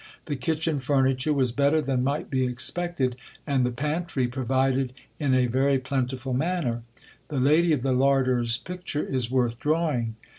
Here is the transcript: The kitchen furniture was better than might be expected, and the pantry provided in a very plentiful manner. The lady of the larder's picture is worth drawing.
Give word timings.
The 0.25 0.35
kitchen 0.35 0.79
furniture 0.79 1.31
was 1.31 1.51
better 1.51 1.79
than 1.79 2.03
might 2.03 2.31
be 2.31 2.43
expected, 2.45 3.17
and 3.45 3.63
the 3.63 3.71
pantry 3.71 4.27
provided 4.27 4.93
in 5.19 5.35
a 5.35 5.45
very 5.45 5.77
plentiful 5.77 6.33
manner. 6.33 6.81
The 7.27 7.39
lady 7.39 7.71
of 7.71 7.83
the 7.83 7.93
larder's 7.93 8.57
picture 8.57 9.05
is 9.05 9.29
worth 9.29 9.59
drawing. 9.59 10.15